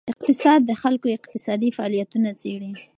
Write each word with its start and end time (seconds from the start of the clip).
اقتصاد 0.11 0.59
د 0.65 0.71
خلکو 0.81 1.07
اقتصادي 1.17 1.69
فعالیتونه 1.77 2.29
څیړي. 2.41 2.71